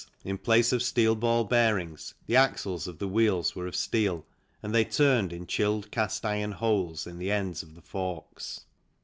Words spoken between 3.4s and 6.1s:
were of steel and they turned in chilled